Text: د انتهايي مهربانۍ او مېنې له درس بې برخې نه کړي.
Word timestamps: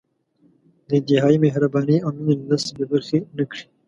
د 0.87 0.89
انتهايي 0.99 1.37
مهربانۍ 1.45 1.97
او 2.05 2.11
مېنې 2.25 2.43
له 2.43 2.45
درس 2.51 2.65
بې 2.77 2.85
برخې 2.91 3.19
نه 3.37 3.43
کړي. 3.49 3.63